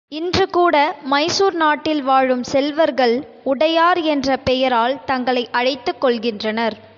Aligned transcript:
இன்று 0.07 0.49
கூட 0.49 0.75
மைசூர் 1.03 1.53
நாட்டில் 1.53 2.01
வாழும் 2.03 2.43
செல்வர்கள் 2.43 3.15
உடையார் 3.43 4.01
என்ற 4.05 4.37
பெயரால் 4.37 5.03
தங்களை 5.05 5.47
அழைத்துக் 5.51 6.05
கொள்கின்றனர். 6.05 6.75